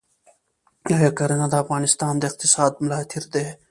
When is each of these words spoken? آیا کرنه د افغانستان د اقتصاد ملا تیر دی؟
آیا 0.95 1.11
کرنه 1.17 1.47
د 1.51 1.55
افغانستان 1.63 2.13
د 2.17 2.23
اقتصاد 2.29 2.71
ملا 2.83 2.99
تیر 3.09 3.25
دی؟ 3.33 3.45